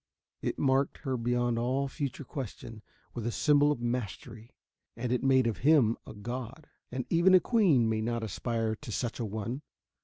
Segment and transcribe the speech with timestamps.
[0.41, 2.81] It marked her beyond all future question
[3.13, 4.49] with a symbol of mastery.
[4.97, 6.65] And it made of him a god.
[6.91, 9.61] And even a queen may not aspire to such an one.